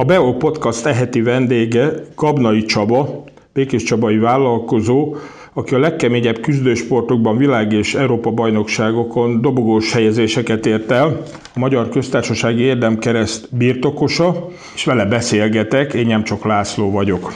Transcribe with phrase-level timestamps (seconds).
[0.00, 5.16] A BEO Podcast eheti vendége Kabnai Csaba, Békés Csabai vállalkozó,
[5.52, 11.22] aki a legkeményebb küzdősportokban világ és Európa bajnokságokon dobogós helyezéseket ért el,
[11.54, 17.34] a Magyar Köztársasági Érdemkereszt birtokosa, és vele beszélgetek, én nem csak László vagyok.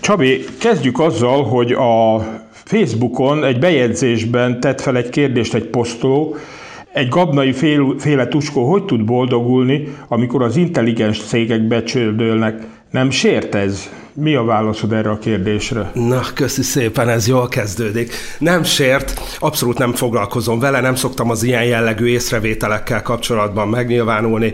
[0.00, 2.18] Csabi, kezdjük azzal, hogy a
[2.50, 6.36] Facebookon egy bejegyzésben tett fel egy kérdést egy posztoló,
[6.94, 12.66] egy gabnai fél, féle tuskó hogy tud boldogulni, amikor az intelligens cégek becsődölnek?
[12.90, 13.90] Nem sért ez?
[14.16, 15.90] Mi a válaszod erre a kérdésre?
[15.94, 18.14] Na, köszi szépen, ez jól kezdődik.
[18.38, 24.52] Nem sért, abszolút nem foglalkozom vele, nem szoktam az ilyen jellegű észrevételekkel kapcsolatban megnyilvánulni.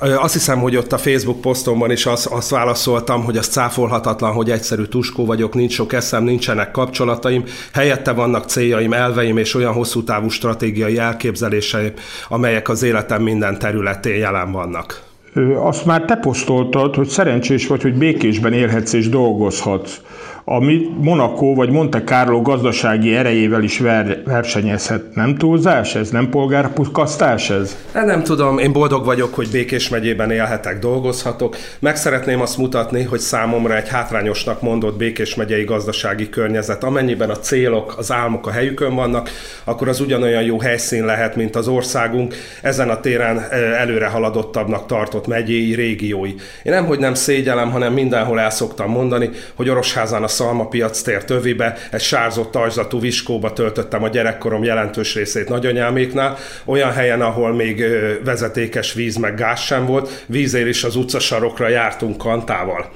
[0.00, 4.50] Azt hiszem, hogy ott a Facebook posztomban is azt, azt válaszoltam, hogy az cáfolhatatlan, hogy
[4.50, 10.04] egyszerű tuskó vagyok, nincs sok eszem, nincsenek kapcsolataim, helyette vannak céljaim, elveim és olyan hosszú
[10.04, 11.92] távú stratégiai elképzeléseim,
[12.28, 15.09] amelyek az életem minden területén jelen vannak.
[15.56, 20.00] Azt már te posztoltad, hogy szerencsés vagy, hogy békésben élhetsz és dolgozhatsz
[20.44, 25.14] ami Monaco vagy Monte Carlo gazdasági erejével is ver, versenyezhet.
[25.14, 26.10] Nem túlzás ez?
[26.10, 27.76] Nem polgárpuszkasztás ez?
[27.92, 31.56] Hát nem tudom, én boldog vagyok, hogy Békés megyében élhetek, dolgozhatok.
[31.78, 37.38] Meg szeretném azt mutatni, hogy számomra egy hátrányosnak mondott Békés megyei gazdasági környezet, amennyiben a
[37.38, 39.30] célok, az álmok a helyükön vannak,
[39.64, 45.26] akkor az ugyanolyan jó helyszín lehet, mint az országunk ezen a téren előre haladottabbnak tartott
[45.26, 46.34] megyéi, régiói.
[46.62, 51.24] Én nem, hogy nem szégyelem, hanem mindenhol el szoktam mondani, hogy Orosházán a Szalmapiac tér
[51.24, 57.84] tövibe, egy sárzott ajzatú viskóba töltöttem a gyerekkorom jelentős részét nagyanyáméknál, olyan helyen, ahol még
[58.24, 62.92] vezetékes víz meg gáz sem volt, vízér is az utcasarokra jártunk kantával.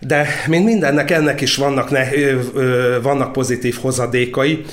[0.00, 4.64] De mint mindennek, ennek is vannak, ne, ö, ö, vannak pozitív hozadékai.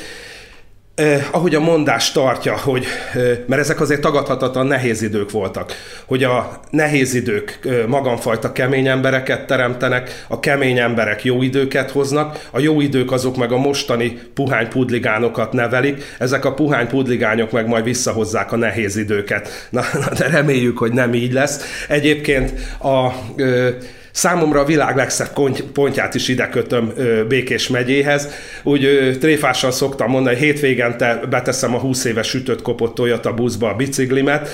[0.95, 5.71] Eh, ahogy a mondás tartja, hogy, eh, mert ezek azért tagadhatatlan nehéz idők voltak,
[6.05, 12.47] hogy a nehéz idők eh, magamfajta kemény embereket teremtenek, a kemény emberek jó időket hoznak,
[12.51, 17.67] a jó idők azok meg a mostani puhány pudligánokat nevelik, ezek a puhány pudligányok meg
[17.67, 19.67] majd visszahozzák a nehéz időket.
[19.69, 21.85] Na, na de reméljük, hogy nem így lesz.
[21.87, 23.09] Egyébként a...
[23.35, 23.69] Ö,
[24.13, 25.29] Számomra a világ legszebb
[25.73, 26.93] pontját is ide kötöm
[27.27, 28.29] Békés megyéhez.
[28.63, 34.49] Úgy tréfásan szoktam mondani, hétvégente beteszem a 20 éves sütött kopott Toyota buszba a biciklimet.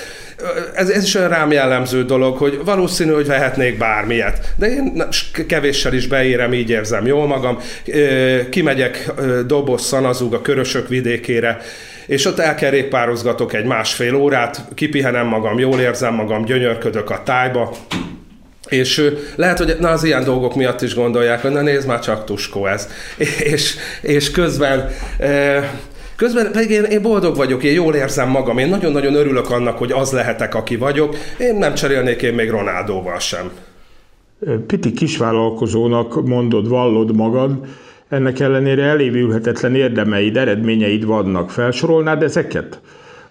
[0.73, 4.53] Ez, ez is olyan rám jellemző dolog, hogy valószínű, hogy vehetnék bármilyet.
[4.55, 5.03] De én
[5.47, 7.59] kevéssel is beérem, így érzem jól magam.
[8.49, 9.11] Kimegyek
[9.47, 11.61] Dobos, Szanazúg a Körösök vidékére,
[12.07, 17.75] és ott elkerékpározgatok egy másfél órát, kipihenem magam, jól érzem magam, gyönyörködök a tájba,
[18.69, 22.25] és lehet, hogy na, az ilyen dolgok miatt is gondolják, hogy na nézd már csak
[22.25, 22.87] tuskó ez.
[23.53, 24.89] És, és közben
[26.19, 29.91] Közben pedig én, én boldog vagyok, én jól érzem magam, én nagyon-nagyon örülök annak, hogy
[29.91, 31.15] az lehetek, aki vagyok.
[31.37, 33.51] Én nem cserélnék én még Ronaldóval sem.
[34.67, 37.51] Piti kisvállalkozónak mondod, vallod magad,
[38.09, 41.51] ennek ellenére elévülhetetlen érdemeid, eredményeid vannak.
[41.51, 42.79] Felsorolnád ezeket?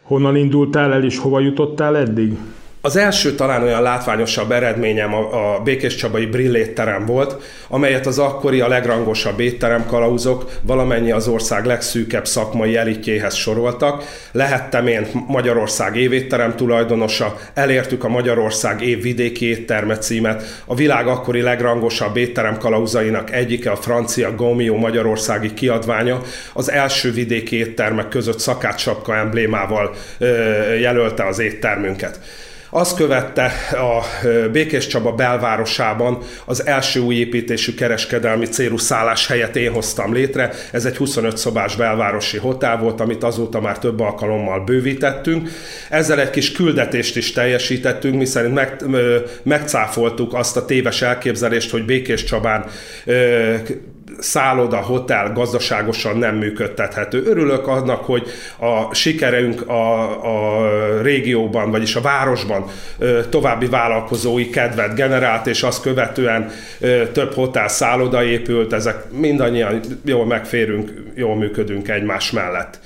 [0.03, 2.37] Honnan indultál el és hova jutottál eddig?
[2.81, 8.61] Az első talán olyan látványosabb eredményem a, a Békés Csabai Brillétterem volt, amelyet az akkori
[8.61, 14.05] a legrangosabb étterem kalauzok valamennyi az ország legszűkebb szakmai elitjéhez soroltak.
[14.33, 22.17] Lehettem én Magyarország évétterem tulajdonosa, elértük a Magyarország évvidéki étterme címet, a világ akkori legrangosabb
[22.17, 26.21] étterem kalauzainak egyike a francia Gomio magyarországi kiadványa,
[26.53, 30.27] az első vidéki éttermek között szakácsapka emblémával ö,
[30.75, 32.21] jelölte az éttermünket.
[32.71, 34.03] Azt követte a
[34.53, 40.51] Békés Csaba belvárosában az első új építésű kereskedelmi célú szállás helyet én hoztam létre.
[40.73, 45.49] Ez egy 25 szobás belvárosi hotel volt, amit azóta már több alkalommal bővítettünk.
[45.91, 48.77] Ezzel egy kis küldetést is teljesítettünk, miszerint meg,
[49.43, 52.65] megcáfoltuk azt a téves elképzelést, hogy Békés Csabán
[54.19, 57.23] szálloda, hotel gazdaságosan nem működtethető.
[57.27, 58.27] Örülök annak, hogy
[58.59, 60.03] a sikerünk a,
[60.55, 62.65] a régióban, vagyis a városban
[63.29, 66.51] további vállalkozói kedvet generált, és azt követően
[67.13, 72.79] több hotel szálloda épült, ezek mindannyian jól megférünk, jól működünk egymás mellett.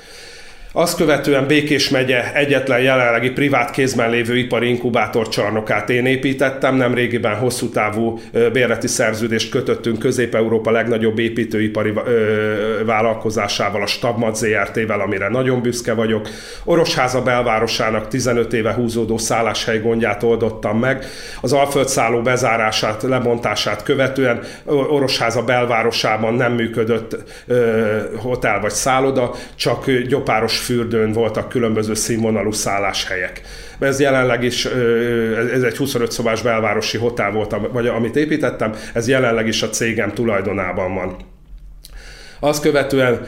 [0.75, 6.75] Azt követően Békés megye egyetlen jelenlegi privát kézben lévő ipari inkubátor csarnokát én építettem.
[6.77, 8.19] Nem régiben hosszú távú
[8.53, 11.93] bérleti szerződést kötöttünk Közép-Európa legnagyobb építőipari
[12.87, 16.29] vállalkozásával, a Stabmat ZRT-vel, amire nagyon büszke vagyok.
[16.65, 21.05] Orosháza belvárosának 15 éve húzódó szálláshely gondját oldottam meg.
[21.41, 27.17] Az Alföld szálló bezárását, lebontását követően Orosháza belvárosában nem működött
[28.17, 33.41] hotel vagy szálloda, csak gyopáros fürdőn voltak különböző színvonalú szálláshelyek.
[33.79, 34.65] Ez jelenleg is,
[35.53, 40.13] ez egy 25 szobás belvárosi hotel volt, vagy amit építettem, ez jelenleg is a cégem
[40.13, 41.17] tulajdonában van.
[42.41, 43.27] Azt követően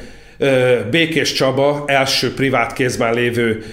[0.90, 3.64] Békés Csaba első privát kézben lévő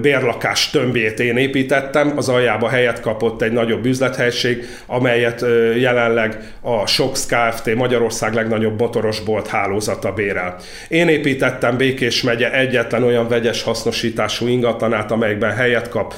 [0.00, 5.44] bérlakás tömbjét én építettem, az aljába helyet kapott egy nagyobb üzlethelység, amelyet
[5.76, 7.74] jelenleg a Sox Kft.
[7.74, 10.56] Magyarország legnagyobb motorosbolt hálózata bérel.
[10.88, 16.14] Én építettem Békés megye egyetlen olyan vegyes hasznosítású ingatlanát, amelyikben helyet kap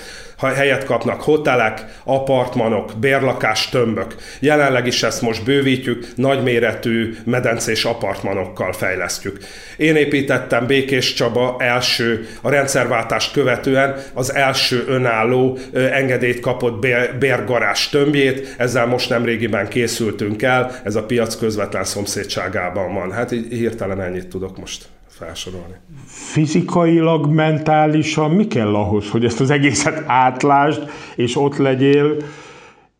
[0.46, 4.14] helyet kapnak hotelek, apartmanok, bérlakás tömbök.
[4.40, 9.38] Jelenleg is ezt most bővítjük, nagyméretű medencés apartmanokkal fejlesztjük.
[9.76, 16.86] Én építettem Békés Csaba első, a rendszerváltást követően az első önálló engedélyt kapott
[17.18, 23.12] bérgarás tömbjét, ezzel most nem régiben készültünk el, ez a piac közvetlen szomszédságában van.
[23.12, 24.84] Hát így hirtelen ennyit tudok most
[25.20, 25.74] felsorolni.
[26.06, 32.16] Fizikailag, mentálisan mi kell ahhoz, hogy ezt az egészet átlásd, és ott legyél,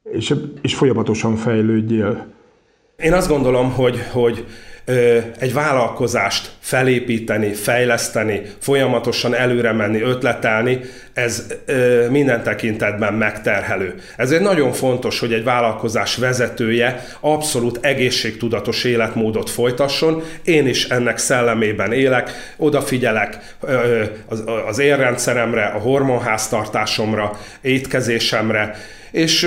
[0.02, 2.26] és, és folyamatosan fejlődjél?
[2.96, 4.46] Én azt gondolom, hogy, hogy
[5.38, 10.80] egy vállalkozást felépíteni, fejleszteni, folyamatosan előre menni, ötletelni,
[11.12, 11.46] ez
[12.10, 13.94] minden tekintetben megterhelő.
[14.16, 20.22] Ezért nagyon fontos, hogy egy vállalkozás vezetője abszolút egészségtudatos életmódot folytasson.
[20.44, 23.38] Én is ennek szellemében élek, odafigyelek
[24.66, 28.76] az érrendszeremre, a hormonháztartásomra, étkezésemre,
[29.10, 29.42] és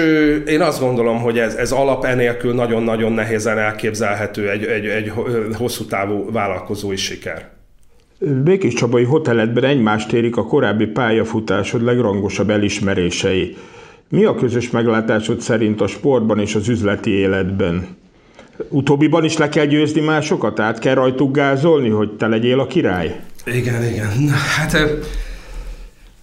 [0.48, 5.12] én azt gondolom, hogy ez, ez alap enélkül nagyon-nagyon nehézen elképzelhető egy, egy, egy
[5.54, 7.50] hosszú távú vállalkozói siker.
[8.44, 13.56] Békés Csabai hoteletben egymást érik a korábbi pályafutásod legrangosabb elismerései.
[14.10, 17.88] Mi a közös meglátásod szerint a sportban és az üzleti életben?
[18.70, 20.60] Utóbbiban is le kell győzni másokat?
[20.60, 23.20] Át kell rajtuk gázolni, hogy te legyél a király?
[23.46, 24.30] Igen, igen.
[24.30, 24.78] Hát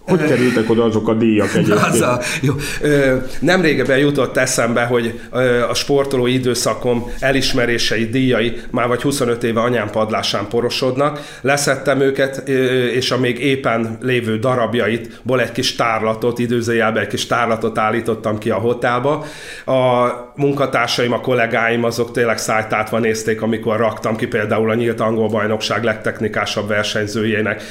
[0.03, 1.79] hogy kerültek oda azok a díjak egyébként?
[1.79, 2.53] Az a, jó.
[3.39, 5.19] Nem régebben jutott eszembe, hogy
[5.69, 11.19] a sportoló időszakom elismerései, díjai már vagy 25 éve anyám padlásán porosodnak.
[11.41, 12.47] Leszettem őket,
[12.93, 18.49] és a még éppen lévő darabjaitból egy kis tárlatot, időzőjelben egy kis tárlatot állítottam ki
[18.49, 19.25] a hotelba.
[19.65, 25.27] A munkatársaim, a kollégáim azok tényleg szájtátva nézték, amikor raktam ki például a Nyílt Angol
[25.27, 27.63] Bajnokság legtechnikásabb versenyzőjének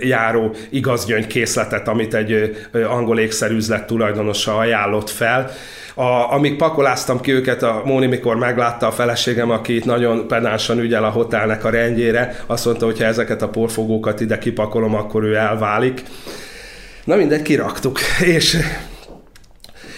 [0.00, 2.56] járó igazgyöngy készletet, amit egy
[2.88, 5.50] angol ékszerüzlet tulajdonosa ajánlott fel.
[5.94, 10.78] A, amíg pakoláztam ki őket, a Móni, mikor meglátta a feleségem, aki itt nagyon pedánsan
[10.78, 15.24] ügyel a hotelnek a rendjére, azt mondta, hogy ha ezeket a porfogókat ide kipakolom, akkor
[15.24, 16.02] ő elválik.
[17.04, 17.98] Na mindegy, kiraktuk.
[18.36, 18.56] És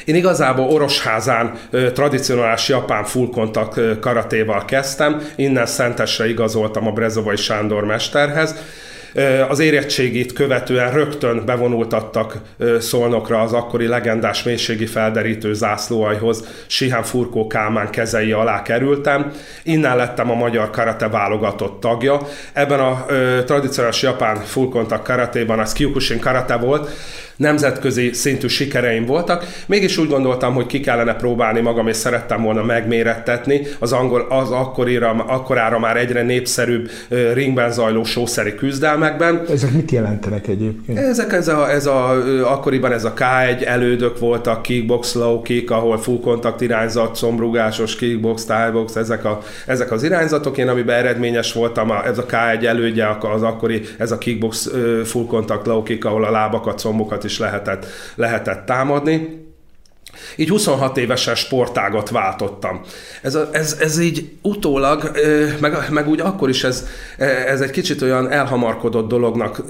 [0.04, 1.58] én igazából Orosházán
[1.94, 8.54] tradicionális japán full contact karatéval kezdtem, innen Szentesre igazoltam a Brezovai Sándor mesterhez,
[9.48, 12.36] az érettségét követően rögtön bevonultattak
[12.78, 19.32] Szolnokra az akkori legendás mélységi felderítő zászlóajhoz, Sihán Furkó Kálmán kezei alá kerültem.
[19.62, 22.20] Innen lettem a magyar karate válogatott tagja.
[22.52, 23.06] Ebben a
[23.46, 26.90] tradicionális japán full contact karatéban az Kyokushin karate volt,
[27.40, 32.62] nemzetközi szintű sikereim voltak, mégis úgy gondoltam, hogy ki kellene próbálni magam, és szerettem volna
[32.62, 36.90] megmérettetni az, angol, az akkorira, akkorára már egyre népszerűbb
[37.34, 39.42] ringben zajló sószeri küzdelmekben.
[39.50, 40.98] Ezek mit jelentenek egyébként?
[40.98, 42.10] Ezek ez a, ez a,
[42.52, 48.46] akkoriban ez a K1 elődök voltak, kickbox, low kick, ahol full kontakt irányzat, szomrugásos kickbox,
[48.72, 50.58] box, ezek, a, ezek az irányzatok.
[50.58, 54.70] Én amiben eredményes voltam, ez a K1 elődje, az akkori, ez a kickbox
[55.04, 59.38] full kontakt, low kick, ahol a lábakat, szombokat is lehetett, lehetett támadni.
[60.36, 62.80] Így 26 évesen sportágat váltottam.
[63.22, 65.10] Ez, a, ez, ez így utólag,
[65.60, 66.86] meg, meg úgy akkor is ez,
[67.46, 69.62] ez egy kicsit olyan elhamarkodott dolognak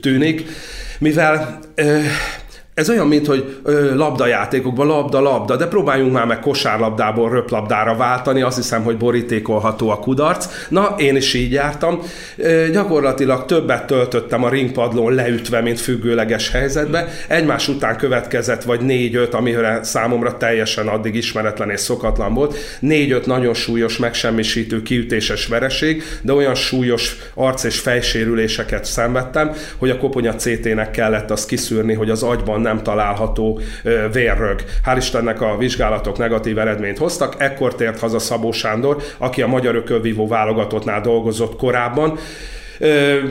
[0.00, 0.44] tűnik,
[0.98, 1.60] mivel
[2.80, 8.56] ez olyan, mint hogy ö, labdajátékokban labda-labda, de próbáljunk már meg kosárlabdából röplabdára váltani, azt
[8.56, 10.46] hiszem, hogy borítékolható a kudarc.
[10.68, 12.02] Na, én is így jártam.
[12.36, 17.08] Ö, gyakorlatilag többet töltöttem a ringpadlón leütve, mint függőleges helyzetbe.
[17.28, 22.56] Egymás után következett vagy négy-öt, amire számomra teljesen addig ismeretlen és szokatlan volt.
[22.80, 29.98] Négy-öt nagyon súlyos, megsemmisítő, kiütéses vereség, de olyan súlyos arc- és fejsérüléseket szenvedtem, hogy a
[29.98, 33.60] koponya CT-nek kellett azt kiszűrni, hogy az agyban nem található
[34.12, 34.64] vérrög.
[34.84, 39.74] Hál' Istennek a vizsgálatok negatív eredményt hoztak, ekkor tért haza Szabó Sándor, aki a Magyar
[39.74, 42.18] Ökölvívó válogatottnál dolgozott korábban,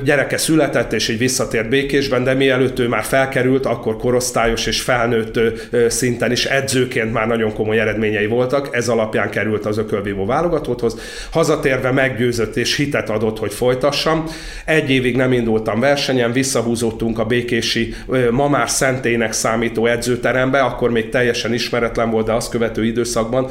[0.03, 5.39] gyereke született, és így visszatért Békésben, de mielőtt ő már felkerült, akkor korosztályos és felnőtt
[5.87, 10.99] szinten is edzőként már nagyon komoly eredményei voltak, ez alapján került az ökölvívó válogatotthoz.
[11.31, 14.23] Hazatérve meggyőzött és hitet adott, hogy folytassam.
[14.65, 17.95] Egy évig nem indultam versenyen, visszahúzottunk a békési
[18.31, 23.49] ma már szentének számító edzőterembe, akkor még teljesen ismeretlen volt, de azt követő időszakban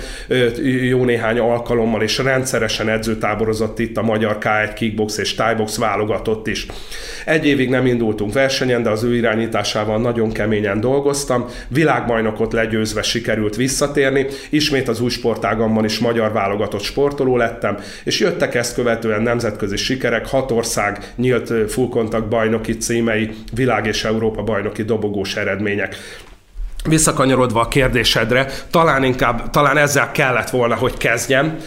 [0.89, 6.67] jó néhány alkalommal és rendszeresen edzőtáborozott itt a magyar K1 kickbox és thaibox válogatott is.
[7.25, 11.47] Egy évig nem indultunk versenyen, de az ő irányításával nagyon keményen dolgoztam.
[11.69, 18.55] Világbajnokot legyőzve sikerült visszatérni, ismét az új sportágamban is magyar válogatott sportoló lettem, és jöttek
[18.55, 25.37] ezt követően nemzetközi sikerek, hat ország nyílt fullkontakt bajnoki címei, világ és Európa bajnoki dobogós
[25.37, 25.97] eredmények.
[26.89, 31.59] Visszakanyarodva a kérdésedre, talán inkább, talán ezzel kellett volna, hogy kezdjem.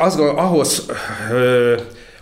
[0.00, 0.86] Az, ahhoz,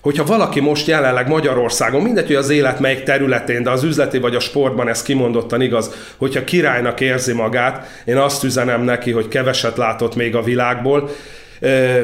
[0.03, 4.35] hogyha valaki most jelenleg Magyarországon, mindegy, hogy az élet melyik területén, de az üzleti vagy
[4.35, 9.77] a sportban ez kimondottan igaz, hogyha királynak érzi magát, én azt üzenem neki, hogy keveset
[9.77, 11.11] látott még a világból,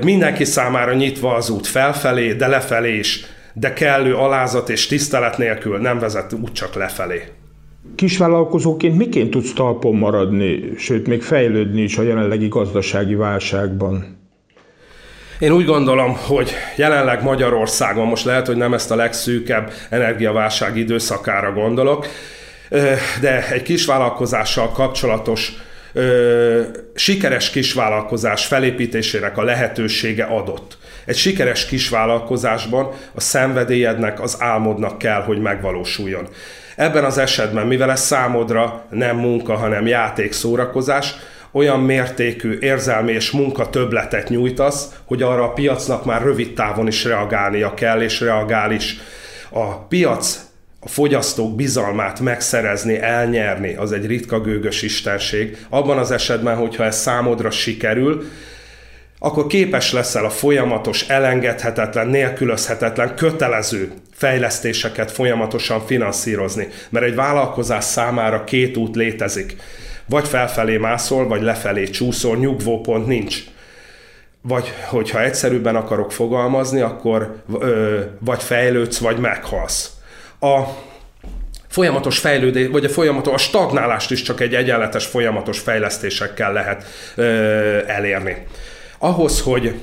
[0.05, 5.79] mindenki számára nyitva az út felfelé, de lefelé is, de kellő alázat és tisztelet nélkül
[5.79, 7.23] nem vezet úgy csak lefelé.
[7.95, 14.18] Kisvállalkozóként miként tudsz talpon maradni, sőt még fejlődni is a jelenlegi gazdasági válságban?
[15.39, 21.53] Én úgy gondolom, hogy jelenleg Magyarországon, most lehet, hogy nem ezt a legszűkebb energiaválság időszakára
[21.53, 22.07] gondolok,
[23.21, 25.53] de egy kisvállalkozással kapcsolatos
[26.95, 30.79] sikeres kisvállalkozás felépítésének a lehetősége adott.
[31.05, 36.29] Egy sikeres kisvállalkozásban a szenvedélyednek, az álmodnak kell, hogy megvalósuljon.
[36.77, 41.15] Ebben az esetben, mivel ez számodra nem munka, hanem játék, szórakozás,
[41.53, 47.05] olyan mértékű érzelmi és munka többletet nyújtasz, hogy arra a piacnak már rövid távon is
[47.05, 48.97] reagálnia kell, és reagál is.
[49.51, 50.47] A piac
[50.81, 55.57] a fogyasztók bizalmát megszerezni, elnyerni, az egy ritka gőgös istenség.
[55.69, 58.25] Abban az esetben, hogyha ez számodra sikerül,
[59.19, 66.69] akkor képes leszel a folyamatos, elengedhetetlen, nélkülözhetetlen, kötelező fejlesztéseket folyamatosan finanszírozni.
[66.89, 69.57] Mert egy vállalkozás számára két út létezik.
[70.09, 73.45] Vagy felfelé mászol, vagy lefelé csúszol, nyugvópont nincs.
[74.43, 79.91] Vagy, hogyha egyszerűbben akarok fogalmazni, akkor ö, vagy fejlődsz, vagy meghalsz.
[80.41, 80.63] A
[81.69, 86.85] folyamatos fejlődés, vagy a folyamatos, a stagnálást is csak egy egyenletes folyamatos fejlesztésekkel lehet
[87.15, 87.25] ö,
[87.87, 88.47] elérni.
[88.99, 89.75] Ahhoz, hogy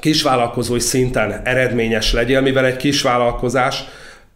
[0.00, 3.84] kisvállalkozói szinten eredményes legyél, mivel egy kisvállalkozás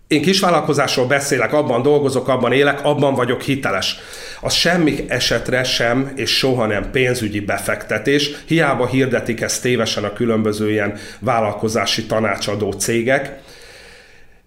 [0.09, 3.97] én kisvállalkozásról beszélek, abban dolgozok, abban élek, abban vagyok hiteles.
[4.41, 10.71] Az semmi esetre sem és soha nem pénzügyi befektetés, hiába hirdetik ezt tévesen a különböző
[10.71, 13.39] ilyen vállalkozási tanácsadó cégek,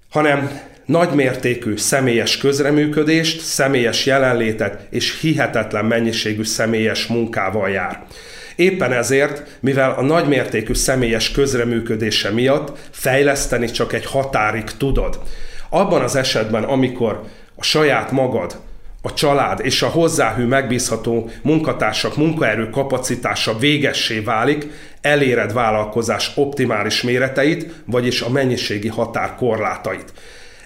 [0.10, 8.04] hanem nagymértékű személyes közreműködést, személyes jelenlétet és hihetetlen mennyiségű személyes munkával jár.
[8.56, 15.20] Éppen ezért, mivel a nagymértékű személyes közreműködése miatt fejleszteni csak egy határig tudod.
[15.69, 17.23] Abban az esetben, amikor
[17.55, 18.59] a saját magad,
[19.01, 24.67] a család és a hozzáhű megbízható munkatársak munkaerő kapacitása végessé válik,
[25.01, 30.13] eléred vállalkozás optimális méreteit, vagyis a mennyiségi határ korlátait.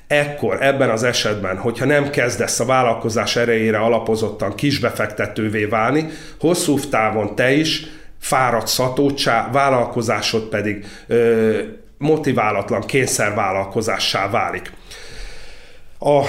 [0.07, 7.35] Ekkor, ebben az esetben, hogyha nem kezdesz a vállalkozás erejére alapozottan kisbefektetővé válni, hosszú távon
[7.35, 7.85] te is
[8.19, 11.59] fáradt szatócsá, vállalkozásod pedig ö,
[12.03, 14.71] motiválatlan kényszervállalkozássá válik.
[15.99, 16.23] A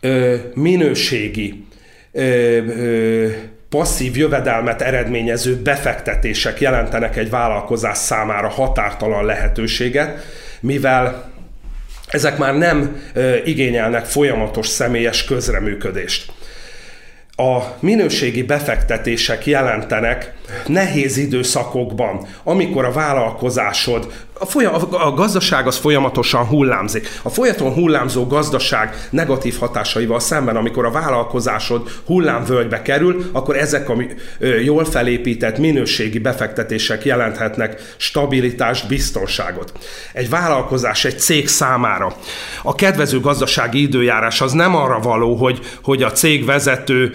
[0.00, 1.66] ö, minőségi
[2.12, 3.28] ö, ö,
[3.68, 10.24] passzív jövedelmet eredményező befektetések jelentenek egy vállalkozás számára határtalan lehetőséget,
[10.60, 11.32] mivel
[12.06, 13.02] ezek már nem
[13.44, 16.32] igényelnek folyamatos személyes közreműködést.
[17.36, 20.32] A minőségi befektetések jelentenek
[20.66, 24.12] nehéz időszakokban, amikor a vállalkozásod
[24.42, 27.08] a, folyam, a gazdaság az folyamatosan hullámzik.
[27.22, 33.94] A folyamaton hullámzó gazdaság negatív hatásaival szemben, amikor a vállalkozásod hullámvölgybe kerül, akkor ezek a
[34.64, 39.72] jól felépített minőségi befektetések jelenthetnek stabilitást, biztonságot.
[40.12, 42.16] Egy vállalkozás, egy cég számára
[42.62, 47.12] a kedvező gazdasági időjárás az nem arra való, hogy, hogy a cég vezető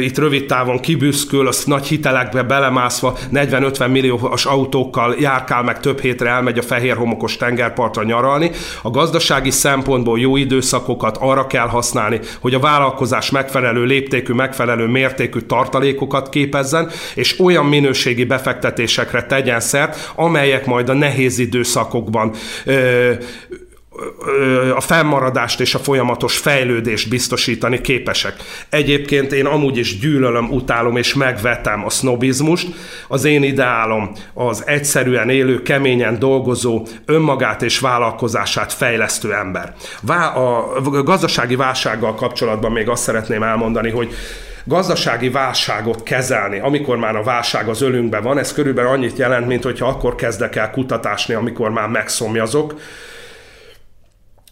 [0.00, 6.30] itt rövid távon kibüszkül, az nagy hitelekbe belemászva 40-50 milliós autókkal járkál meg több hétre
[6.56, 8.50] elmegy a fehér homokos tengerpartra nyaralni.
[8.82, 15.40] A gazdasági szempontból jó időszakokat arra kell használni, hogy a vállalkozás megfelelő léptékű, megfelelő mértékű
[15.40, 22.32] tartalékokat képezzen, és olyan minőségi befektetésekre tegyen szert, amelyek majd a nehéz időszakokban
[22.64, 23.12] ö,
[24.74, 28.34] a fennmaradást és a folyamatos fejlődést biztosítani képesek.
[28.68, 32.68] Egyébként én amúgy is gyűlölöm, utálom és megvetem a sznobizmust.
[33.08, 39.74] Az én ideálom az egyszerűen élő, keményen dolgozó, önmagát és vállalkozását fejlesztő ember.
[40.34, 44.14] A gazdasági válsággal kapcsolatban még azt szeretném elmondani, hogy
[44.64, 49.62] gazdasági válságot kezelni, amikor már a válság az ölünkben van, ez körülbelül annyit jelent, mint
[49.62, 52.74] hogyha akkor kezdek el kutatásni, amikor már megszomjazok,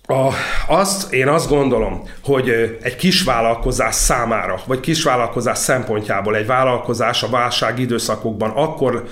[0.07, 0.31] a,
[0.69, 7.79] azt, én azt gondolom, hogy egy kisvállalkozás számára, vagy kisvállalkozás szempontjából egy vállalkozás a válság
[7.79, 9.09] időszakokban akkor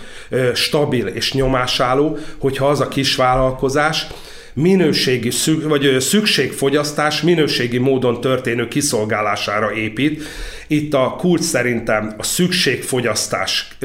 [0.55, 4.07] stabil és nyomásálló, hogyha az a kisvállalkozás
[4.55, 5.31] minőségi
[5.63, 10.23] vagy szükségfogyasztás minőségi módon történő kiszolgálására épít.
[10.67, 13.77] Itt a kulcs szerintem a szükségfogyasztás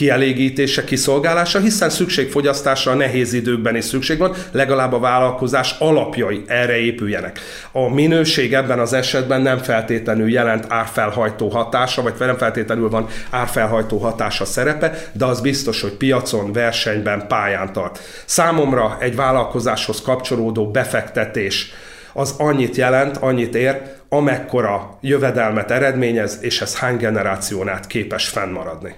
[0.00, 6.76] kielégítése, kiszolgálása, hiszen szükségfogyasztásra a nehéz időkben is szükség van, legalább a vállalkozás alapjai erre
[6.76, 7.40] épüljenek.
[7.72, 13.98] A minőség ebben az esetben nem feltétlenül jelent árfelhajtó hatása, vagy nem feltétlenül van árfelhajtó
[13.98, 17.98] hatása szerepe, de az biztos, hogy piacon, versenyben, pályán tart.
[18.24, 21.72] Számomra egy vállalkozáshoz kapcsolódó befektetés
[22.12, 28.94] az annyit jelent, annyit ér, amekkora jövedelmet eredményez, és ez hány generáción át képes fennmaradni.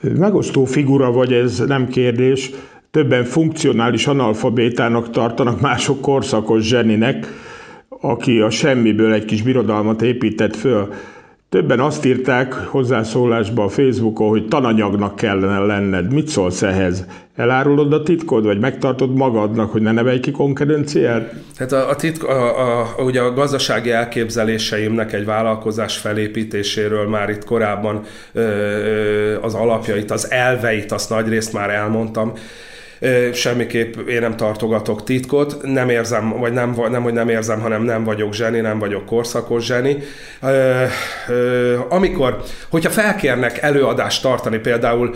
[0.00, 2.50] Megosztó figura vagy, ez nem kérdés.
[2.90, 7.26] Többen funkcionális analfabétának tartanak, mások korszakos zseninek,
[7.88, 10.92] aki a semmiből egy kis birodalmat épített föl.
[11.50, 16.12] Többen azt írták hozzászólásba a Facebookon, hogy tananyagnak kellene lenned.
[16.12, 17.06] Mit szólsz ehhez?
[17.36, 21.32] Elárulod a titkod, vagy megtartod magadnak, hogy ne nevelj ki konkurenciát?
[21.56, 27.44] Hát a, a, titk, a, a, ugye a gazdasági elképzeléseimnek egy vállalkozás felépítéséről már itt
[27.44, 28.02] korábban
[28.32, 32.32] ö, az alapjait, az elveit, azt nagyrészt már elmondtam
[33.32, 38.04] semmiképp én nem tartogatok titkot, nem érzem, vagy nem, nem, hogy nem érzem, hanem nem
[38.04, 39.96] vagyok zseni, nem vagyok korszakos zseni.
[41.88, 45.14] Amikor, hogyha felkérnek előadást tartani, például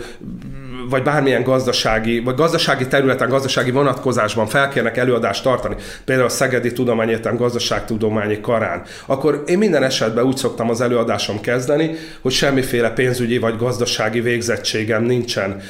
[0.89, 7.35] vagy bármilyen gazdasági, vagy gazdasági területen, gazdasági vonatkozásban felkérnek előadást tartani, például a Szegedi Tudományegyetem
[7.35, 13.57] gazdaságtudományi karán, akkor én minden esetben úgy szoktam az előadásom kezdeni, hogy semmiféle pénzügyi vagy
[13.57, 15.61] gazdasági végzettségem nincsen,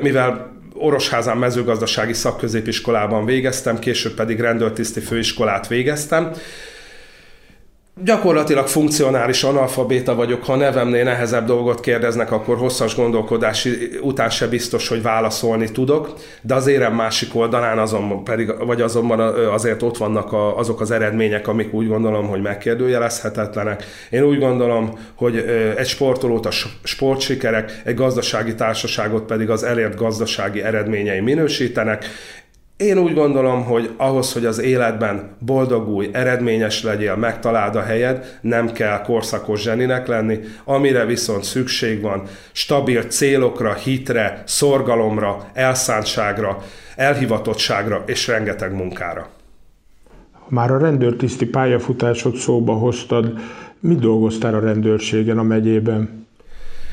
[0.00, 6.32] mivel Orosházán mezőgazdasági szakközépiskolában végeztem, később pedig rendőrtiszti főiskolát végeztem,
[8.04, 14.88] Gyakorlatilag funkcionális analfabéta vagyok, ha nevemnél nehezebb dolgot kérdeznek, akkor hosszas gondolkodási után se biztos,
[14.88, 19.20] hogy válaszolni tudok, de az érem másik oldalán azon pedig, vagy azonban
[19.52, 23.84] azért ott vannak a, azok az eredmények, amik úgy gondolom, hogy megkérdőjelezhetetlenek.
[24.10, 25.36] Én úgy gondolom, hogy
[25.76, 26.50] egy sportolót a
[26.82, 32.04] sportsikerek, egy gazdasági társaságot pedig az elért gazdasági eredményei minősítenek,
[32.80, 38.72] én úgy gondolom, hogy ahhoz, hogy az életben boldogulj, eredményes legyél, megtaláld a helyed, nem
[38.72, 46.62] kell korszakos zseninek lenni, amire viszont szükség van stabil célokra, hitre, szorgalomra, elszántságra,
[46.96, 49.28] elhivatottságra és rengeteg munkára.
[50.48, 53.32] Már a rendőrtiszti pályafutásot szóba hoztad.
[53.80, 56.26] Mi dolgoztál a rendőrségen a megyében?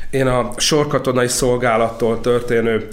[0.10, 2.88] Én a sorkatonai szolgálattól történő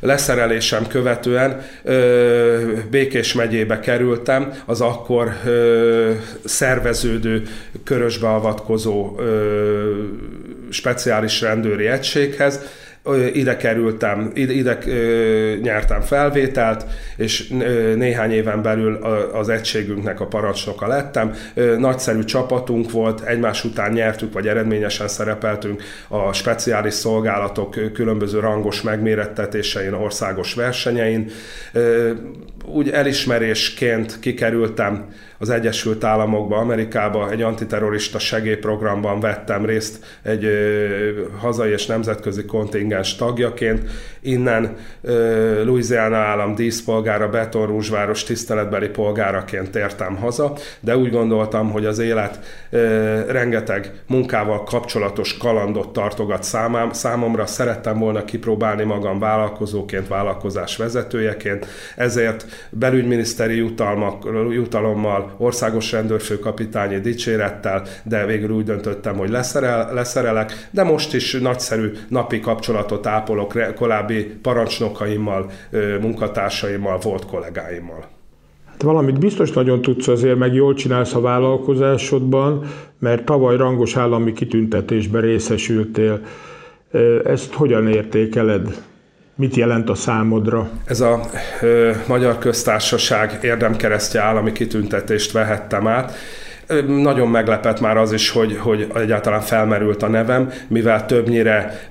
[0.00, 6.12] leszerelésem követően ö, Békés megyébe kerültem, az akkor ö,
[6.44, 7.42] szerveződő,
[7.84, 10.04] körösbeavatkozó ö,
[10.70, 12.60] speciális rendőri egységhez,
[13.32, 14.78] ide kerültem, ide, ide
[15.62, 16.84] nyertem felvételt,
[17.16, 17.48] és
[17.96, 18.94] néhány éven belül
[19.32, 21.34] az egységünknek a parancsnoka lettem.
[21.78, 29.92] Nagyszerű csapatunk volt, egymás után nyertük, vagy eredményesen szerepeltünk a speciális szolgálatok különböző rangos megmérettetésein,
[29.92, 31.30] országos versenyein.
[32.64, 35.08] Úgy elismerésként kikerültem
[35.38, 40.46] az Egyesült Államokba, Amerikába egy antiterrorista segélyprogramban vettem részt egy
[41.38, 43.90] hazai és nemzetközi kontingensben, kontingens tagjaként.
[44.20, 44.76] Innen
[45.64, 52.38] Louisiana állam díszpolgára, Beton Rúzsváros tiszteletbeli polgáraként értem haza, de úgy gondoltam, hogy az élet
[53.28, 57.46] rengeteg munkával kapcsolatos kalandot tartogat számám, számomra.
[57.46, 68.26] Szerettem volna kipróbálni magam vállalkozóként, vállalkozás vezetőjeként, ezért belügyminiszteri jutalmak, jutalommal, országos rendőrfőkapitányi dicsérettel, de
[68.26, 72.40] végül úgy döntöttem, hogy leszerel, leszerelek, de most is nagyszerű napi
[72.80, 75.50] kapcsolatot ápolok korábbi parancsnokaimmal,
[76.00, 78.04] munkatársaimmal, volt kollégáimmal.
[78.66, 82.64] Hát valamit biztos nagyon tudsz azért, meg jól csinálsz a vállalkozásodban,
[82.98, 86.20] mert tavaly rangos állami kitüntetésben részesültél.
[87.24, 88.82] Ezt hogyan értékeled?
[89.34, 90.70] Mit jelent a számodra?
[90.84, 91.20] Ez a
[91.60, 96.12] ö, Magyar Köztársaság érdemkeresztje állami kitüntetést vehettem át.
[96.86, 101.88] Nagyon meglepett már az is, hogy, hogy egyáltalán felmerült a nevem, mivel többnyire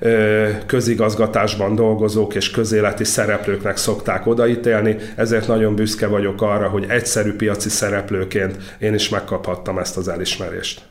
[0.65, 7.69] közigazgatásban dolgozók és közéleti szereplőknek szokták odaítélni, ezért nagyon büszke vagyok arra, hogy egyszerű piaci
[7.69, 10.81] szereplőként én is megkaphattam ezt az elismerést.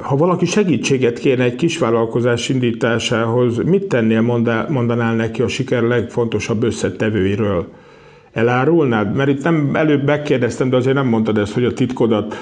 [0.00, 4.20] Ha valaki segítséget kérne egy kisvállalkozás indításához, mit tennél,
[4.68, 7.68] mondanál neki a siker legfontosabb összetevőiről?
[8.32, 9.14] Elárulnád?
[9.14, 12.36] Mert itt nem előbb megkérdeztem, de azért nem mondtad ezt, hogy a titkodat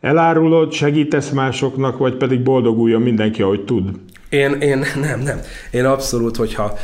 [0.00, 3.90] elárulod, segítesz másoknak, vagy pedig boldoguljon mindenki, ahogy tud?
[4.28, 5.40] Én, én nem, nem.
[5.70, 6.78] Én abszolút, hogyha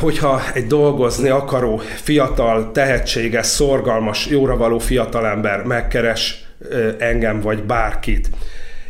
[0.00, 6.44] hogyha egy dolgozni akaró, fiatal, tehetséges, szorgalmas, jóra való fiatalember megkeres
[6.98, 8.30] engem vagy bárkit,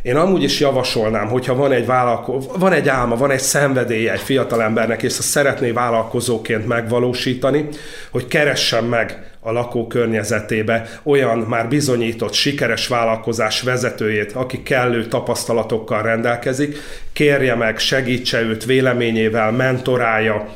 [0.01, 4.19] én amúgy is javasolnám, hogyha van egy, vállalko- van egy álma, van egy szenvedélye egy
[4.19, 7.67] fiatalembernek, és ezt szeretné vállalkozóként megvalósítani,
[8.11, 16.77] hogy keressen meg a lakókörnyezetébe olyan már bizonyított sikeres vállalkozás vezetőjét, aki kellő tapasztalatokkal rendelkezik,
[17.13, 20.47] kérje meg, segítse őt véleményével, mentorálja.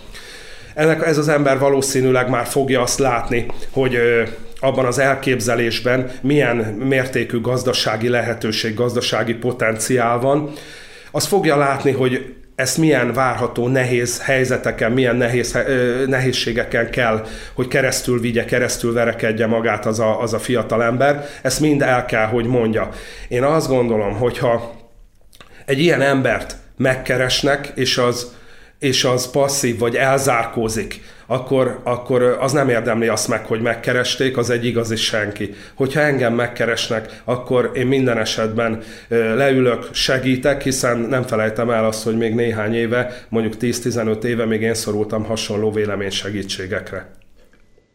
[0.73, 3.97] Ennek, ez az ember valószínűleg már fogja azt látni, hogy
[4.65, 6.55] abban az elképzelésben milyen
[6.87, 10.51] mértékű gazdasági lehetőség, gazdasági potenciál van,
[11.11, 15.57] az fogja látni, hogy ezt milyen várható nehéz helyzeteken, milyen nehéz,
[16.07, 21.25] nehézségeken kell, hogy keresztül vigye, keresztül verekedje magát az a, az a fiatal ember.
[21.41, 22.89] Ezt mind el kell, hogy mondja.
[23.27, 24.75] Én azt gondolom, hogyha
[25.65, 28.33] egy ilyen embert megkeresnek, és az,
[28.79, 34.49] és az passzív vagy elzárkózik, akkor, akkor az nem érdemli azt meg, hogy megkeresték, az
[34.49, 35.53] egy igazi senki.
[35.73, 42.17] Hogyha engem megkeresnek, akkor én minden esetben leülök, segítek, hiszen nem felejtem el azt, hogy
[42.17, 47.09] még néhány éve, mondjuk 10-15 éve még én szorultam hasonló vélemény segítségekre.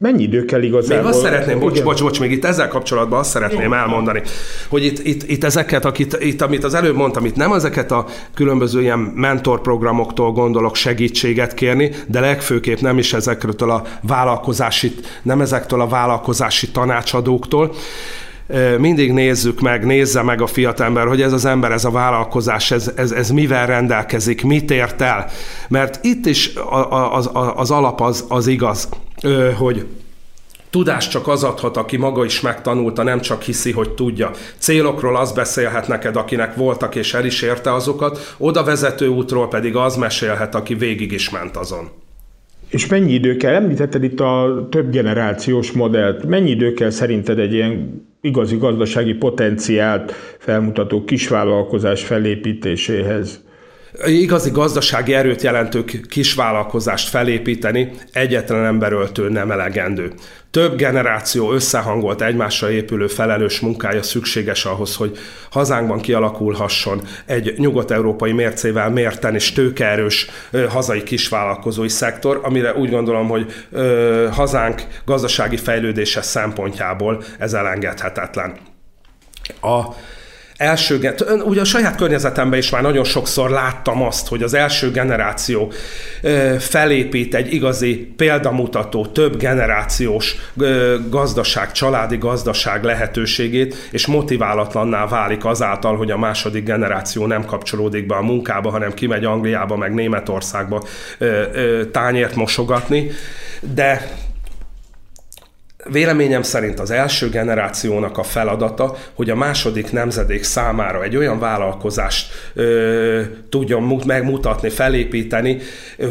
[0.02, 0.96] Mennyi idő kell igazából?
[0.96, 4.22] Még azt szeretném, bocs, bocs, bocs, még itt ezzel kapcsolatban azt szeretném elmondani,
[4.68, 8.06] hogy itt, itt, itt ezeket, akit, itt, amit az előbb mondtam, itt nem ezeket a
[8.34, 15.80] különböző ilyen mentorprogramoktól gondolok segítséget kérni, de legfőképp nem is ezektől a vállalkozási, nem ezektől
[15.80, 17.74] a vállalkozási tanácsadóktól,
[18.78, 22.92] mindig nézzük meg, nézze meg a fiatalember, hogy ez az ember, ez a vállalkozás, ez,
[22.96, 25.26] ez, ez mivel rendelkezik, mit ért el.
[25.68, 28.88] Mert itt is az, az, az alap az, az igaz,
[29.56, 29.86] hogy
[30.70, 34.30] Tudást csak az adhat, aki maga is megtanulta, nem csak hiszi, hogy tudja.
[34.58, 39.76] Célokról az beszélhet neked, akinek voltak és el is érte azokat, oda vezető útról pedig
[39.76, 41.88] az mesélhet, aki végig is ment azon.
[42.68, 47.52] És mennyi idő kell, említetted itt a több generációs modellt, mennyi idő kell szerinted egy
[47.52, 53.40] ilyen igazi gazdasági potenciált felmutató kisvállalkozás felépítéséhez?
[54.06, 60.12] Igazi gazdasági erőt jelentő kisvállalkozást felépíteni egyetlen emberöltő nem elegendő.
[60.50, 65.18] Több generáció összehangolt egymásra épülő felelős munkája szükséges ahhoz, hogy
[65.50, 70.26] hazánkban kialakulhasson egy nyugat-európai mércével mérten és tőkeerős
[70.68, 78.56] hazai kisvállalkozói szektor, amire úgy gondolom, hogy ö, hazánk gazdasági fejlődése szempontjából ez elengedhetetlen.
[79.60, 79.84] A
[80.60, 85.72] első, ugye a saját környezetemben is már nagyon sokszor láttam azt, hogy az első generáció
[86.58, 90.36] felépít egy igazi példamutató, több generációs
[91.08, 98.14] gazdaság, családi gazdaság lehetőségét, és motiválatlanná válik azáltal, hogy a második generáció nem kapcsolódik be
[98.14, 100.82] a munkába, hanem kimegy Angliába, meg Németországba
[101.92, 103.10] tányért mosogatni,
[103.60, 104.08] de
[105.84, 112.32] Véleményem szerint az első generációnak a feladata, hogy a második nemzedék számára egy olyan vállalkozást
[112.54, 115.58] ö, tudjon megmutatni, felépíteni,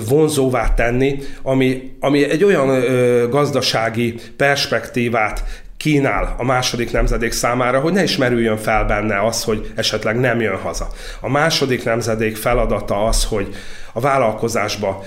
[0.08, 5.44] vonzóvá tenni, ami, ami egy olyan ö, gazdasági perspektívát
[5.78, 10.58] kínál a második nemzedék számára, hogy ne ismerüljön fel benne az, hogy esetleg nem jön
[10.58, 10.88] haza.
[11.20, 13.56] A második nemzedék feladata az, hogy
[13.94, 15.04] a vállalkozásba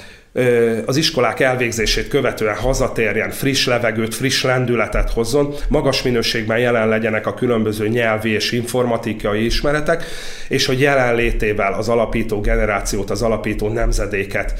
[0.86, 7.34] az iskolák elvégzését követően hazatérjen, friss levegőt, friss lendületet hozzon, magas minőségben jelen legyenek a
[7.34, 10.04] különböző nyelvi és informatikai ismeretek,
[10.48, 14.54] és hogy jelenlétével az alapító generációt, az alapító nemzedéket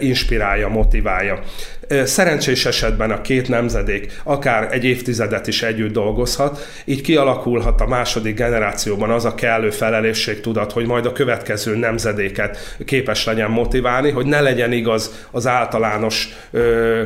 [0.00, 1.40] inspirálja, motiválja.
[2.04, 8.36] Szerencsés esetben a két nemzedék akár egy évtizedet is együtt dolgozhat, így kialakulhat a második
[8.36, 14.40] generációban az a kellő felelősségtudat, hogy majd a következő nemzedéket képes legyen motiválni, hogy ne
[14.40, 17.02] legyen igaz az általános ö,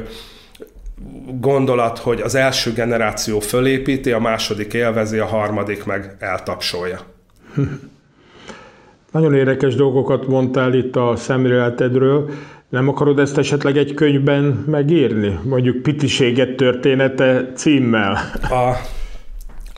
[1.40, 6.98] gondolat, hogy az első generáció fölépíti, a második élvezi, a harmadik meg eltapsolja.
[9.12, 12.30] Nagyon érdekes dolgokat mondtál itt a szemléletedről.
[12.68, 15.38] Nem akarod ezt esetleg egy könyvben megírni?
[15.44, 18.12] Mondjuk Pitiséget története címmel.
[18.42, 18.76] A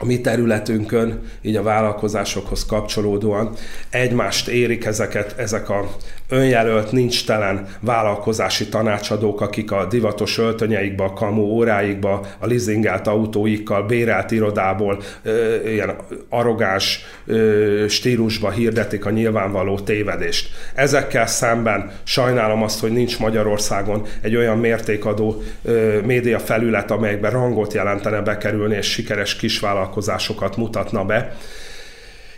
[0.03, 3.55] a mi területünkön, így a vállalkozásokhoz kapcsolódóan
[3.91, 5.89] egymást érik ezeket, ezek a
[6.31, 13.83] önjelölt, nincs telen vállalkozási tanácsadók, akik a divatos öltönyeikbe, a kamó óráikba, a leasingelt autóikkal,
[13.83, 15.97] bérelt irodából ö, ilyen
[16.29, 20.51] arrogáns ö, stílusba hirdetik a nyilvánvaló tévedést.
[20.75, 27.73] Ezekkel szemben sajnálom azt, hogy nincs Magyarországon egy olyan mértékadó ö, média felület, amelyekben rangot
[27.73, 31.37] jelentene bekerülni és sikeres kisvállalkozásokat mutatna be,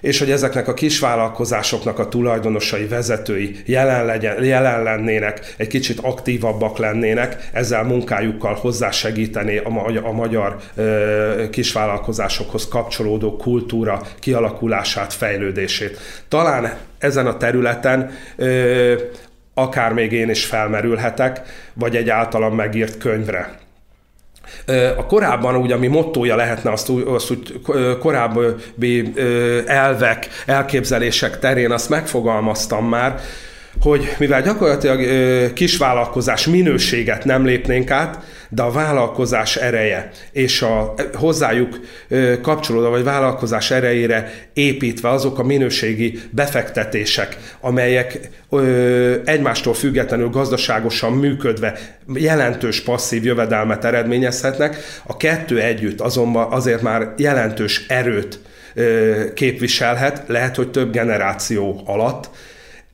[0.03, 6.79] és hogy ezeknek a kisvállalkozásoknak a tulajdonosai, vezetői jelen, legyen, jelen lennének, egy kicsit aktívabbak
[6.79, 15.99] lennének, ezzel munkájukkal hozzásegíteni a, a magyar ö, kisvállalkozásokhoz kapcsolódó kultúra kialakulását, fejlődését.
[16.29, 18.95] Talán ezen a területen ö,
[19.55, 21.41] akár még én is felmerülhetek,
[21.75, 23.61] vagy egy általam megírt könyvre
[24.96, 27.61] a korábban úgy, ami mottója lehetne, azt úgy, azt úgy
[27.98, 29.12] korábbi
[29.66, 33.20] elvek, elképzelések terén azt megfogalmaztam már,
[33.80, 41.80] hogy mivel gyakorlatilag kisvállalkozás minőséget nem lépnénk át, de a vállalkozás ereje és a hozzájuk
[42.42, 48.30] kapcsolódó, vagy vállalkozás erejére építve azok a minőségi befektetések, amelyek
[49.24, 51.78] egymástól függetlenül gazdaságosan működve
[52.14, 58.38] jelentős passzív jövedelmet eredményezhetnek, a kettő együtt azonban azért már jelentős erőt
[59.35, 62.30] képviselhet, lehet, hogy több generáció alatt,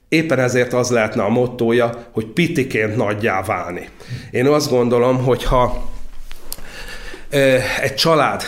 [0.08, 3.88] Éppen ezért az lehetne a mottója, hogy pitiként nagyjá válni.
[4.30, 5.90] Én azt gondolom, hogy ha
[7.80, 8.42] egy család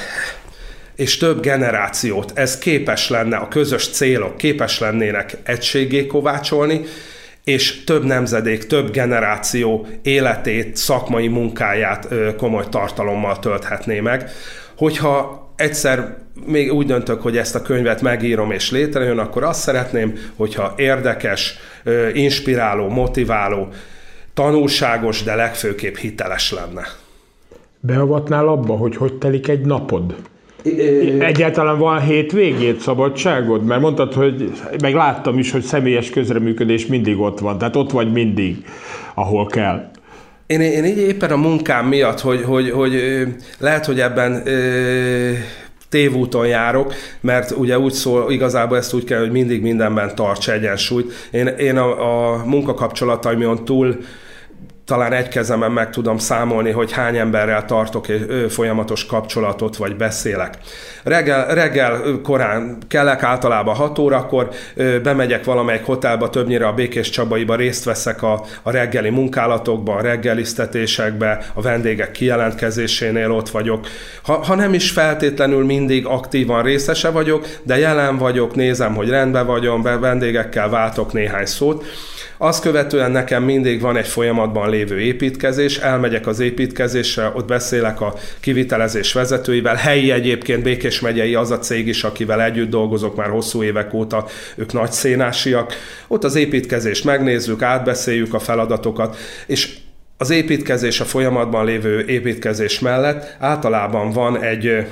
[0.96, 6.81] és több generációt ez képes lenne, a közös célok képes lennének egységé kovácsolni,
[7.44, 14.31] és több nemzedék, több generáció életét, szakmai munkáját komoly tartalommal tölthetné meg.
[14.77, 20.12] Hogyha egyszer még úgy döntök, hogy ezt a könyvet megírom és létrejön, akkor azt szeretném,
[20.36, 21.58] hogyha érdekes,
[22.12, 23.68] inspiráló, motiváló,
[24.34, 26.86] tanulságos, de legfőképp hiteles lenne.
[27.80, 30.14] Beavatnál abba, hogy hogy telik egy napod?
[31.18, 33.64] Egyáltalán van hétvégét, szabadságod?
[33.64, 34.50] Mert mondtad, hogy
[34.82, 38.64] meg láttam is, hogy személyes közreműködés mindig ott van, tehát ott vagy mindig,
[39.14, 39.90] ahol kell.
[40.46, 42.94] Én, én így éppen a munkám miatt, hogy, hogy, hogy
[43.58, 44.42] lehet, hogy ebben
[45.90, 51.12] tévúton járok, mert ugye úgy szól, igazából ezt úgy kell, hogy mindig mindenben tarts egyensúlyt.
[51.31, 53.96] Én, én a, a munkakapcsolataimon túl
[54.90, 60.55] talán egy kezemen meg tudom számolni, hogy hány emberrel tartok egy folyamatos kapcsolatot, vagy beszélek.
[61.03, 64.48] Reggel, reggel korán kellek általában 6 órakor,
[65.03, 71.38] bemegyek valamelyik hotelba, többnyire a Békés Csabaiba részt veszek a, a reggeli munkálatokban, a reggeliztetésekbe,
[71.55, 73.87] a vendégek kijelentkezésénél ott vagyok.
[74.22, 79.46] Ha, ha nem is feltétlenül mindig aktívan részese vagyok, de jelen vagyok, nézem, hogy rendben
[79.46, 81.85] vagyok, vendégekkel váltok néhány szót,
[82.42, 88.14] azt követően nekem mindig van egy folyamatban lévő építkezés, elmegyek az építkezésre, ott beszélek a
[88.40, 93.62] kivitelezés vezetőivel, helyi egyébként Békés megyei az a cég is, akivel együtt dolgozok már hosszú
[93.62, 94.26] évek óta,
[94.57, 95.74] ők nagy szénásiak.
[96.09, 99.76] Ott az építkezést megnézzük, átbeszéljük a feladatokat, és
[100.16, 104.87] az építkezés, a folyamatban lévő építkezés mellett általában van egy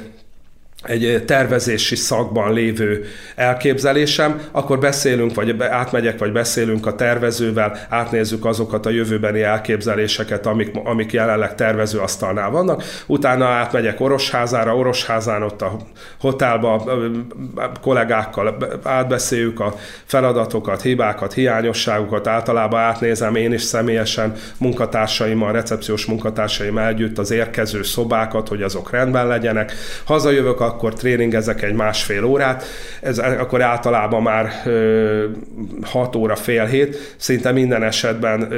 [0.88, 8.87] egy tervezési szakban lévő elképzelésem, akkor beszélünk, vagy átmegyek, vagy beszélünk a tervezővel, átnézzük azokat
[8.87, 15.77] a jövőbeni elképzeléseket, amik, amik jelenleg tervezőasztalnál vannak, utána átmegyek Orosházára, Orosházán ott a
[16.20, 16.85] hotelba
[17.81, 19.74] kollégákkal átbeszéljük a
[20.05, 28.48] feladatokat, hibákat, hiányosságokat, általában átnézem én is személyesen munkatársaimmal, recepciós munkatársaim együtt az érkező szobákat,
[28.48, 29.72] hogy azok rendben legyenek.
[30.05, 32.64] Hazajövök, akkor tréningezek egy másfél órát,
[33.01, 34.51] ez akkor általában már
[35.83, 38.49] 6 óra, fél hét, szinte minden esetben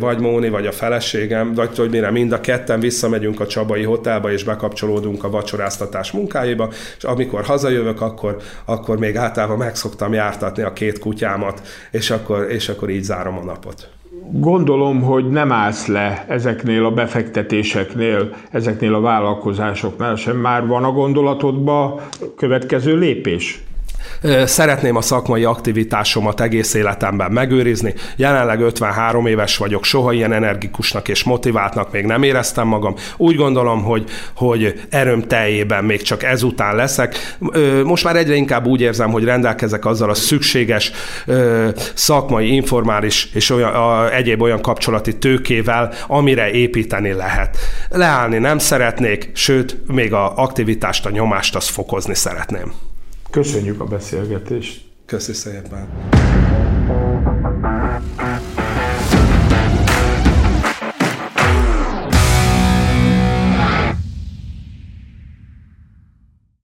[0.00, 4.32] vagy Móni, vagy a feleségem, vagy hogy mire mind a ketten visszamegyünk a Csabai Hotelba,
[4.32, 10.72] és bekapcsolódunk a vacsoráztatás munkáiba, és amikor hazajövök, akkor, akkor még általában megszoktam jártatni a
[10.72, 13.88] két kutyámat, és akkor, és akkor így zárom a napot.
[14.30, 20.36] Gondolom, hogy nem állsz le ezeknél a befektetéseknél, ezeknél a vállalkozásoknál sem.
[20.36, 22.00] Már van a gondolatodban
[22.36, 23.65] következő lépés?
[24.44, 27.94] Szeretném a szakmai aktivitásomat egész életemben megőrizni.
[28.16, 32.94] Jelenleg 53 éves vagyok, soha ilyen energikusnak és motiváltnak még nem éreztem magam.
[33.16, 37.36] Úgy gondolom, hogy, hogy erőm teljében még csak ezután leszek.
[37.84, 40.92] Most már egyre inkább úgy érzem, hogy rendelkezek azzal a szükséges
[41.94, 47.56] szakmai, informális és olyan, a, egyéb olyan kapcsolati tőkével, amire építeni lehet.
[47.88, 52.85] Leállni nem szeretnék, sőt, még a aktivitást, a nyomást azt fokozni szeretném.
[53.36, 54.84] Köszönjük a beszélgetést.
[55.06, 55.88] Köszi szépen.